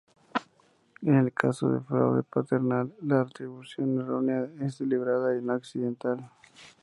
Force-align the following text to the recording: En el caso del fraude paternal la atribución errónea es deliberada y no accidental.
En 1.03 1.13
el 1.13 1.31
caso 1.31 1.69
del 1.69 1.83
fraude 1.83 2.23
paternal 2.23 2.91
la 3.03 3.21
atribución 3.21 3.99
errónea 3.99 4.47
es 4.61 4.79
deliberada 4.79 5.37
y 5.37 5.43
no 5.43 5.53
accidental. 5.53 6.31